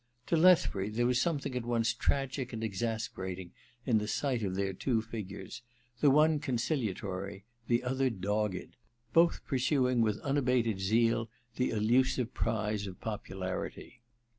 [0.25, 3.51] To Leth bury there was something at once tragic and exasperating
[3.85, 5.61] in the sight of their two figures,
[5.99, 8.77] the one conciliatory, the other dogged,
[9.13, 14.01] both pursuing with unabated zeal the elusive prize of popularity.